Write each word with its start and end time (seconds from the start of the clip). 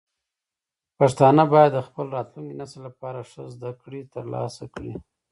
پښتانه 0.97 1.43
باید 1.53 1.71
د 1.75 1.79
خپل 1.87 2.05
راتلونکي 2.17 2.53
نسل 2.61 2.79
لپاره 2.87 3.19
ښه 3.29 3.41
زده 3.55 3.71
کړې 3.81 4.01
ترلاسه 4.13 4.63
کړي. 4.73 4.93